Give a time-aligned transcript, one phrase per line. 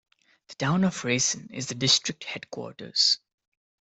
[0.47, 3.19] The town of Raisen is the district headquarters.